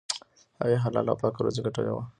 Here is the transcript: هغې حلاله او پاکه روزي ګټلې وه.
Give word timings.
هغې 0.59 0.77
حلاله 0.83 1.09
او 1.11 1.19
پاکه 1.21 1.39
روزي 1.45 1.61
ګټلې 1.65 1.91
وه. 1.93 2.03